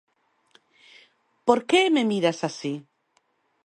¿Por 1.47 1.59
que 1.69 1.81
me 1.95 2.03
miras 2.11 2.39
así? 2.49 2.73